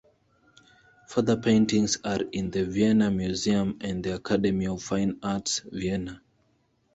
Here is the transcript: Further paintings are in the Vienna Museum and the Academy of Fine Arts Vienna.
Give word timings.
Further 1.09 1.37
paintings 1.37 1.99
are 2.03 2.23
in 2.31 2.49
the 2.49 2.65
Vienna 2.65 3.11
Museum 3.11 3.77
and 3.81 4.03
the 4.03 4.15
Academy 4.15 4.65
of 4.65 4.81
Fine 4.81 5.19
Arts 5.21 5.61
Vienna. 5.71 6.23